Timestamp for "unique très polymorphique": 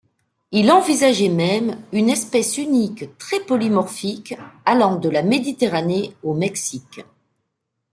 2.57-4.33